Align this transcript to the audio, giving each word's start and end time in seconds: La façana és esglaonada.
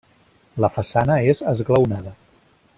La 0.63 0.69
façana 0.77 1.19
és 1.33 1.45
esglaonada. 1.53 2.19